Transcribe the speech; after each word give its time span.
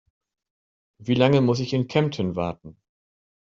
Wie 0.97 1.13
lange 1.13 1.41
muss 1.41 1.59
ich 1.59 1.73
in 1.73 1.87
Kempten 1.87 2.35
warten? 2.35 2.75